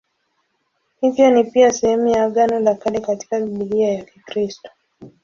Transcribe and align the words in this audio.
Hivyo 1.01 1.31
ni 1.31 1.43
pia 1.43 1.71
sehemu 1.71 2.07
ya 2.07 2.23
Agano 2.23 2.59
la 2.59 2.75
Kale 2.75 2.99
katika 2.99 3.39
Biblia 3.39 3.91
ya 3.91 4.05
Kikristo. 4.05 4.69